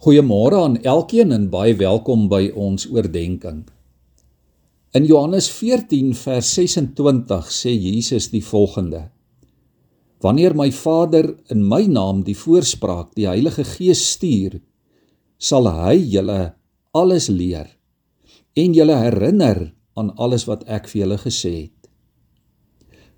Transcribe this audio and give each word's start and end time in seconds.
Goeiemôre 0.00 0.56
aan 0.56 0.78
elkeen 0.80 1.28
en 1.28 1.50
baie 1.52 1.74
welkom 1.76 2.22
by 2.32 2.46
ons 2.56 2.86
oordeenking. 2.88 3.66
In 4.96 5.04
Johannes 5.04 5.50
14 5.52 6.14
vers 6.16 6.52
26 6.56 7.50
sê 7.52 7.74
Jesus 7.74 8.30
die 8.32 8.40
volgende: 8.40 9.02
Wanneer 10.24 10.56
my 10.56 10.70
Vader 10.72 11.28
in 11.52 11.66
my 11.68 11.82
naam 11.84 12.24
die 12.24 12.32
voorspraak, 12.32 13.12
die 13.12 13.28
Heilige 13.28 13.66
Gees 13.74 14.06
stuur, 14.14 14.56
sal 15.36 15.68
hy 15.68 15.98
julle 16.16 16.54
alles 16.96 17.28
leer 17.28 17.68
en 18.56 18.72
julle 18.72 18.96
herinner 19.04 19.66
aan 20.00 20.14
alles 20.16 20.48
wat 20.48 20.64
ek 20.64 20.88
vir 20.88 21.02
julle 21.04 21.20
gesê 21.28 21.54
het. 21.58 21.92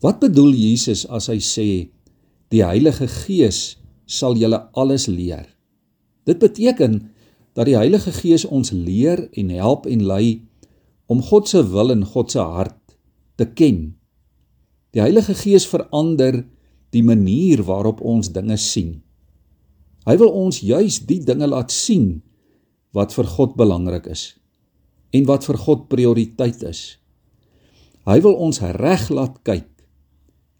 Wat 0.00 0.24
bedoel 0.24 0.56
Jesus 0.56 1.04
as 1.04 1.28
hy 1.28 1.42
sê 1.44 1.70
die 2.48 2.64
Heilige 2.64 3.04
Gees 3.20 3.76
sal 4.08 4.40
julle 4.40 4.70
alles 4.72 5.10
leer? 5.12 5.59
Dit 6.30 6.38
beteken 6.38 7.00
dat 7.58 7.66
die 7.66 7.74
Heilige 7.74 8.12
Gees 8.14 8.44
ons 8.46 8.70
leer 8.70 9.26
en 9.34 9.50
help 9.50 9.88
en 9.90 10.04
lei 10.06 10.46
om 11.10 11.22
God 11.26 11.50
se 11.50 11.64
wil 11.72 11.90
en 11.90 12.04
God 12.06 12.30
se 12.30 12.38
hart 12.38 12.94
te 13.40 13.48
ken. 13.50 13.80
Die 14.94 15.02
Heilige 15.02 15.34
Gees 15.34 15.66
verander 15.66 16.44
die 16.94 17.02
manier 17.02 17.64
waarop 17.66 18.00
ons 18.00 18.30
dinge 18.34 18.58
sien. 18.62 19.00
Hy 20.06 20.16
wil 20.22 20.30
ons 20.30 20.62
juis 20.62 21.02
die 21.06 21.20
dinge 21.26 21.50
laat 21.50 21.74
sien 21.74 22.20
wat 22.96 23.14
vir 23.14 23.28
God 23.36 23.56
belangrik 23.58 24.06
is 24.10 24.32
en 25.14 25.26
wat 25.26 25.46
vir 25.46 25.58
God 25.58 25.88
prioriteit 25.90 26.62
is. 26.66 27.00
Hy 28.06 28.18
wil 28.22 28.38
ons 28.38 28.62
reg 28.78 29.08
laat 29.10 29.42
kyk 29.46 29.68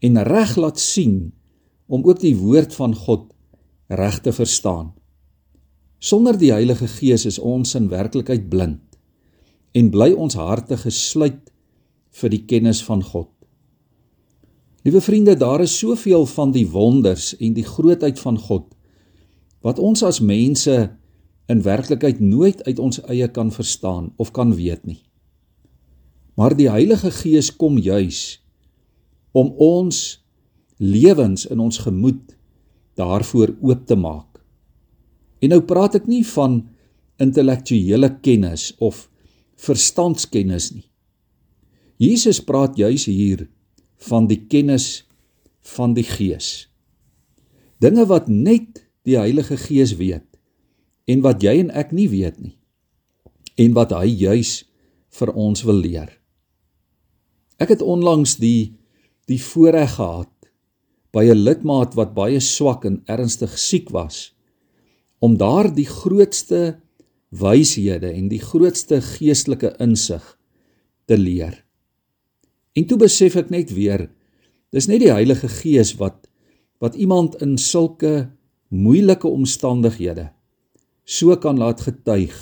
en 0.03 0.23
reg 0.27 0.57
laat 0.59 0.79
sien 0.79 1.31
om 1.91 2.03
ook 2.07 2.19
die 2.19 2.35
woord 2.35 2.75
van 2.75 2.95
God 2.95 3.29
reg 3.91 4.19
te 4.23 4.35
verstaan. 4.35 4.91
Sonder 6.01 6.33
die 6.33 6.49
Heilige 6.49 6.87
Gees 6.89 7.27
is 7.29 7.37
ons 7.37 7.75
in 7.77 7.91
werklikheid 7.91 8.47
blind 8.49 8.97
en 9.77 9.91
bly 9.93 10.07
ons 10.17 10.33
harte 10.33 10.73
gesluit 10.81 11.51
vir 12.17 12.31
die 12.33 12.41
kennis 12.49 12.79
van 12.81 13.03
God. 13.05 13.29
Liewe 14.81 14.97
vriende, 15.05 15.35
daar 15.37 15.61
is 15.61 15.75
soveel 15.77 16.25
van 16.25 16.55
die 16.55 16.65
wonders 16.73 17.35
en 17.37 17.53
die 17.53 17.67
grootheid 17.67 18.17
van 18.19 18.39
God 18.41 18.65
wat 19.61 19.77
ons 19.77 20.01
as 20.01 20.17
mense 20.25 20.73
in 21.45 21.61
werklikheid 21.61 22.17
nooit 22.17 22.65
uit 22.65 22.81
ons 22.81 22.97
eie 23.05 23.29
kan 23.29 23.53
verstaan 23.53 24.09
of 24.17 24.33
kan 24.33 24.55
weet 24.57 24.81
nie. 24.89 25.03
Maar 26.33 26.57
die 26.57 26.71
Heilige 26.73 27.13
Gees 27.13 27.53
kom 27.53 27.77
juis 27.77 28.41
om 29.37 29.53
ons 29.61 30.17
lewens 30.81 31.45
in 31.45 31.61
ons 31.61 31.77
gemoed 31.85 32.33
daarvoor 32.97 33.53
oop 33.61 33.85
te 33.85 33.95
maak. 33.95 34.30
En 35.41 35.53
nou 35.53 35.61
praat 35.65 35.97
ek 35.97 36.07
nie 36.09 36.23
van 36.35 36.61
intellektuele 37.21 38.09
kennis 38.25 38.71
of 38.79 39.07
verstandskennis 39.61 40.71
nie. 40.73 40.87
Jesus 42.01 42.41
praat 42.41 42.77
juis 42.77 43.05
hier 43.05 43.45
van 44.09 44.27
die 44.29 44.39
kennis 44.49 45.03
van 45.75 45.93
die 45.93 46.05
Gees. 46.05 46.67
Dinge 47.81 48.07
wat 48.09 48.29
net 48.29 48.81
die 49.05 49.17
Heilige 49.17 49.57
Gees 49.57 49.95
weet 49.97 50.25
en 51.09 51.21
wat 51.25 51.43
jy 51.45 51.57
en 51.61 51.69
ek 51.77 51.93
nie 51.93 52.09
weet 52.09 52.39
nie 52.41 52.57
en 53.61 53.73
wat 53.77 53.93
hy 53.93 54.07
juis 54.07 54.61
vir 55.17 55.33
ons 55.37 55.61
wil 55.67 55.81
leer. 55.83 56.09
Ek 57.61 57.73
het 57.75 57.83
onlangs 57.85 58.37
die 58.41 58.73
die 59.29 59.39
voorreg 59.41 59.97
gehad 59.99 60.31
by 61.13 61.23
'n 61.29 61.43
lidmaat 61.45 61.93
wat 61.95 62.15
baie 62.15 62.39
swak 62.39 62.85
en 62.85 63.03
ernstig 63.05 63.53
siek 63.57 63.91
was 63.91 64.31
om 65.21 65.37
daar 65.37 65.69
die 65.73 65.87
grootste 65.87 66.79
wyshede 67.29 68.09
en 68.11 68.27
die 68.31 68.41
grootste 68.41 68.99
geestelike 69.05 69.75
insig 69.83 70.23
te 71.07 71.17
leer. 71.17 71.53
En 72.75 72.87
toe 72.87 72.97
besef 72.99 73.37
ek 73.39 73.51
net 73.53 73.71
weer, 73.75 74.09
dis 74.73 74.87
net 74.89 75.03
die 75.03 75.13
Heilige 75.13 75.49
Gees 75.61 75.95
wat 76.01 76.27
wat 76.81 76.95
iemand 76.97 77.35
in 77.45 77.59
sulke 77.61 78.31
moeilike 78.73 79.29
omstandighede 79.29 80.31
so 81.05 81.35
kan 81.37 81.59
laat 81.59 81.83
getuig 81.85 82.33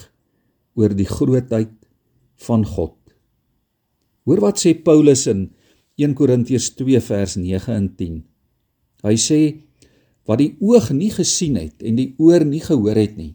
oor 0.79 0.93
die 0.95 1.07
grootheid 1.09 1.73
van 2.45 2.63
God. 2.65 2.95
Hoor 4.23 4.43
wat 4.43 4.61
sê 4.61 4.75
Paulus 4.77 5.25
in 5.27 5.49
1 5.99 6.13
Korintiërs 6.15 6.69
2 6.77 7.01
vers 7.03 7.35
9 7.35 7.73
en 7.75 7.87
10. 7.99 8.19
Hy 9.03 9.15
sê 9.19 9.39
wat 10.29 10.37
die 10.43 10.53
oog 10.61 10.91
nie 10.93 11.09
gesien 11.09 11.57
het 11.57 11.81
en 11.81 11.97
die 11.97 12.13
oor 12.21 12.45
nie 12.45 12.61
gehoor 12.61 12.97
het 12.99 13.17
nie 13.17 13.33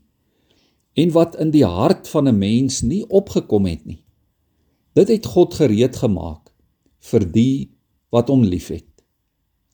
en 0.94 1.10
wat 1.10 1.34
in 1.42 1.50
die 1.50 1.66
hart 1.66 2.06
van 2.08 2.28
'n 2.28 2.38
mens 2.38 2.82
nie 2.82 3.02
opgekom 3.08 3.66
het 3.66 3.84
nie. 3.84 4.04
Dit 4.94 5.08
het 5.08 5.26
God 5.26 5.54
gereed 5.54 5.96
gemaak 5.96 6.52
vir 7.00 7.32
die 7.32 7.70
wat 8.10 8.28
hom 8.28 8.44
liefhet. 8.44 8.86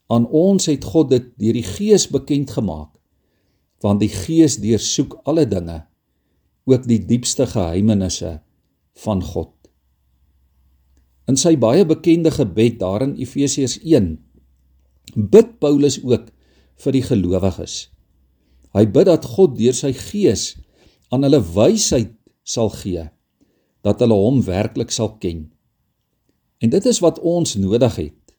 Aan 0.09 0.27
ons 0.27 0.67
het 0.67 0.85
God 0.85 1.11
dit 1.11 1.27
deur 1.37 1.53
die 1.53 1.69
gees 1.77 2.09
bekend 2.09 2.51
gemaak 2.51 2.97
want 3.81 4.01
die 4.01 4.13
gees 4.13 4.57
deursoek 4.57 5.21
alle 5.25 5.47
dinge 5.49 5.87
ook 6.65 6.87
die 6.87 7.07
diepste 7.07 7.47
geheimenisse 7.47 8.41
van 8.95 9.23
God. 9.23 9.53
In 11.27 11.37
sy 11.37 11.57
baie 11.57 11.87
bekende 11.87 12.31
gebed 12.31 12.79
daar 12.79 13.03
in 13.03 13.17
Efesiërs 13.17 13.79
1 13.83 14.19
bid 15.15 15.59
Paulus 15.59 16.05
ook 16.05 16.29
vir 16.81 16.97
die 16.97 17.05
gelowiges. 17.05 17.89
Hy 18.75 18.87
bid 18.87 19.09
dat 19.11 19.27
God 19.27 19.57
deur 19.59 19.77
sy 19.77 19.93
gees 19.97 20.55
aan 21.11 21.27
hulle 21.27 21.43
wysheid 21.43 22.15
sal 22.47 22.71
gee 22.75 23.09
dat 23.85 24.03
hulle 24.03 24.17
hom 24.17 24.43
werklik 24.45 24.93
sal 24.93 25.15
ken. 25.23 25.47
En 26.61 26.73
dit 26.73 26.87
is 26.87 27.01
wat 27.01 27.21
ons 27.25 27.57
nodig 27.57 27.97
het. 27.97 28.35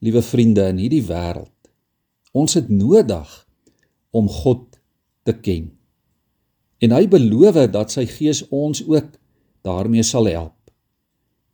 Liewe 0.00 0.22
vriende 0.24 0.64
in 0.72 0.80
hierdie 0.80 1.04
wêreld. 1.04 1.52
Ons 2.32 2.56
het 2.56 2.70
nodig 2.72 3.28
om 4.16 4.28
God 4.32 4.78
te 5.28 5.34
ken. 5.36 5.68
En 6.80 6.94
hy 6.96 7.04
beloof 7.12 7.58
dat 7.74 7.92
sy 7.92 8.06
gees 8.08 8.40
ons 8.48 8.80
ook 8.88 9.12
daarmee 9.66 10.06
sal 10.06 10.30
help. 10.32 10.56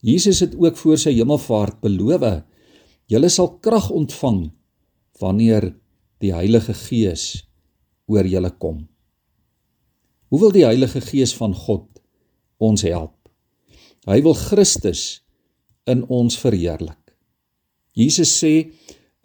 Jesus 0.06 0.44
het 0.44 0.54
ook 0.54 0.76
voor 0.78 1.00
sy 1.02 1.16
hemelvaart 1.16 1.80
beloof: 1.82 2.44
"Julle 3.10 3.28
sal 3.28 3.56
krag 3.58 3.90
ontvang 3.90 4.52
wanneer 5.18 5.74
die 6.22 6.32
Heilige 6.34 6.74
Gees 6.74 7.44
oor 8.08 8.26
julle 8.26 8.50
kom. 8.58 8.86
Hoe 10.30 10.40
wil 10.40 10.54
die 10.54 10.66
Heilige 10.66 11.02
Gees 11.04 11.34
van 11.36 11.54
God 11.54 11.86
ons 12.62 12.82
help? 12.86 13.14
Hy 14.06 14.20
wil 14.24 14.36
Christus 14.38 15.22
in 15.86 16.04
ons 16.12 16.38
verheerlik. 16.38 17.00
Jesus 17.96 18.32
sê 18.38 18.70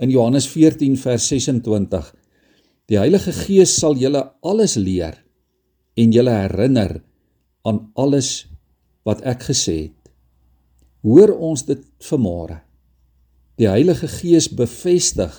in 0.02 0.12
Johannes 0.14 0.48
14 0.50 0.98
vers 0.98 1.28
26: 1.30 2.12
Die 2.90 3.00
Heilige 3.00 3.34
Gees 3.36 3.76
sal 3.78 3.98
julle 4.00 4.24
alles 4.42 4.78
leer 4.78 5.20
en 6.00 6.14
julle 6.14 6.34
herinner 6.34 7.00
aan 7.68 7.84
alles 8.00 8.48
wat 9.08 9.22
ek 9.28 9.48
gesê 9.52 9.78
het. 9.88 10.12
Hoor 11.06 11.34
ons 11.34 11.66
dit 11.66 11.82
vanmôre. 12.06 12.62
Die 13.58 13.70
Heilige 13.70 14.10
Gees 14.10 14.48
bevestig 14.50 15.34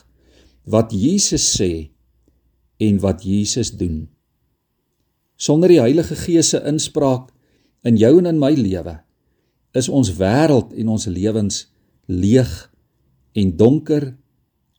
wat 0.65 0.93
Jesus 0.95 1.45
sê 1.57 1.91
en 2.83 2.99
wat 3.03 3.23
Jesus 3.27 3.73
doen. 3.77 4.09
Sonder 5.37 5.73
die 5.73 5.81
Heilige 5.83 6.17
Gees 6.19 6.53
se 6.55 6.61
inspraak 6.67 7.31
in 7.83 7.99
jou 7.99 8.15
en 8.21 8.29
in 8.31 8.39
my 8.39 8.53
lewe 8.55 9.01
is 9.75 9.89
ons 9.89 10.13
wêreld 10.19 10.75
en 10.77 10.93
ons 10.93 11.07
lewens 11.09 11.65
leeg 12.07 12.51
en 13.39 13.57
donker 13.57 14.13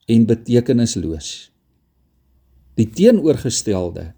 en 0.08 0.28
betekenisloos. 0.30 1.32
Die 2.78 2.88
teenoorgestelde 2.90 4.12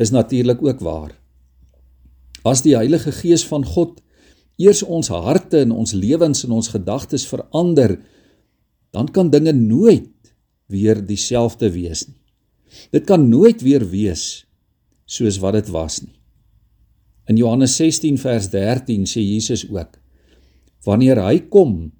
is 0.00 0.10
natuurlik 0.10 0.62
ook 0.64 0.80
waar. 0.84 1.12
As 2.46 2.62
die 2.64 2.76
Heilige 2.76 3.12
Gees 3.12 3.44
van 3.46 3.64
God 3.66 4.00
eers 4.56 4.82
ons 4.82 5.10
harte 5.12 5.60
en 5.60 5.74
ons 5.76 5.92
lewens 5.92 6.44
en 6.46 6.56
ons 6.56 6.68
gedagtes 6.72 7.26
verander, 7.28 7.98
dan 8.96 9.10
kan 9.12 9.30
dinge 9.30 9.52
nooit 9.52 10.08
weer 10.72 11.00
dieselfde 11.06 11.70
wees 11.72 12.06
nie. 12.08 12.18
Dit 12.92 13.06
kan 13.06 13.28
nooit 13.28 13.62
weer 13.62 13.84
wees 13.88 14.44
soos 15.06 15.38
wat 15.42 15.54
dit 15.60 15.68
was 15.74 16.00
nie. 16.02 16.16
In 17.26 17.38
Johannes 17.38 17.76
16 17.78 18.18
vers 18.22 18.50
13 18.50 19.06
sê 19.10 19.22
Jesus 19.22 19.64
ook: 19.70 19.98
Wanneer 20.86 21.22
hy 21.24 21.40
kom, 21.50 21.92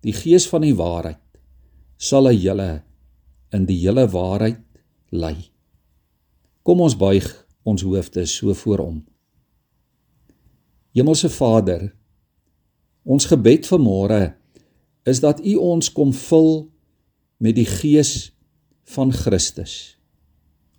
die 0.00 0.14
Gees 0.16 0.46
van 0.48 0.64
die 0.64 0.76
waarheid, 0.76 1.20
sal 2.00 2.28
hy 2.30 2.36
julle 2.40 2.70
in 3.52 3.66
die 3.68 3.76
hele 3.82 4.06
waarheid 4.08 4.62
lei. 5.12 5.36
Kom 6.64 6.80
ons 6.80 6.96
buig 6.96 7.26
ons 7.68 7.84
hoofde 7.84 8.24
so 8.26 8.54
voor 8.56 8.80
hom. 8.80 8.98
Hemelse 10.96 11.28
Vader, 11.30 11.90
ons 13.04 13.28
gebed 13.28 13.68
vanmôre 13.68 14.22
is 15.08 15.20
dat 15.20 15.40
U 15.44 15.54
ons 15.60 15.90
kom 15.92 16.12
vul 16.16 16.70
met 17.40 17.56
die 17.56 17.66
gees 17.68 18.30
van 18.94 19.12
Christus. 19.14 19.96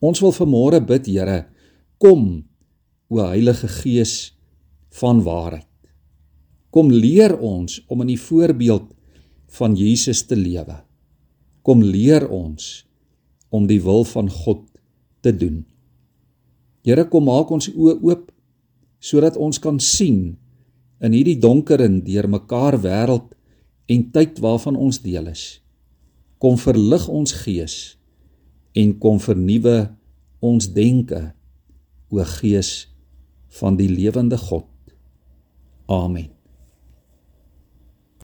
Ons 0.01 0.21
wil 0.21 0.33
vanmôre 0.35 0.81
bid, 0.85 1.09
Here, 1.09 1.45
kom 2.01 2.43
o 3.11 3.19
Heilige 3.25 3.67
Gees 3.81 4.33
van 5.01 5.21
waarheid. 5.25 5.67
Kom 6.71 6.91
leer 6.93 7.35
ons 7.37 7.81
om 7.91 8.01
in 8.05 8.13
die 8.13 8.21
voorbeeld 8.21 8.87
van 9.57 9.75
Jesus 9.75 10.23
te 10.23 10.37
lewe. 10.39 10.77
Kom 11.61 11.83
leer 11.83 12.29
ons 12.31 12.85
om 13.51 13.67
die 13.67 13.81
wil 13.83 14.05
van 14.07 14.29
God 14.31 14.63
te 15.21 15.33
doen. 15.35 15.65
Here 16.87 17.03
kom 17.11 17.27
maak 17.27 17.51
ons 17.51 17.69
oë 17.69 17.99
oop 17.99 18.29
sodat 19.01 19.37
ons 19.37 19.59
kan 19.61 19.79
sien 19.81 20.37
in 21.01 21.13
hierdie 21.13 21.39
donker 21.41 21.81
en 21.83 21.99
deurmekaar 22.05 22.77
wêreld 22.81 23.33
en 23.91 24.07
tyd 24.13 24.39
waarvan 24.41 24.77
ons 24.77 25.01
deel 25.03 25.27
is. 25.33 25.59
Kom 26.41 26.57
verlig 26.57 27.05
ons 27.07 27.35
gees 27.43 27.75
en 28.73 28.95
kom 28.97 29.19
vernuwe 29.21 29.91
ons 30.41 30.71
denke 30.73 31.21
o 32.09 32.23
Gees 32.39 32.89
van 33.59 33.77
die 33.77 33.89
lewende 33.91 34.39
God. 34.41 34.67
Amen. 35.85 36.40